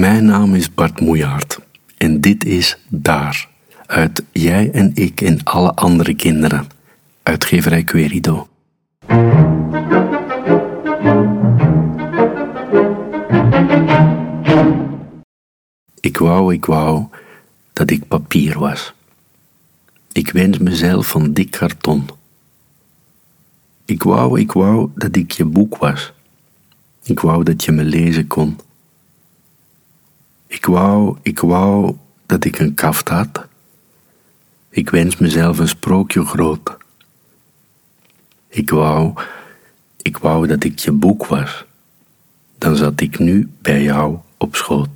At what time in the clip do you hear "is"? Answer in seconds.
0.54-0.74, 2.44-2.78